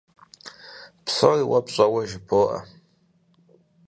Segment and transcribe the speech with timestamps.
[1.05, 2.57] Псори уэ пщӀэуэ жыбоӀэ.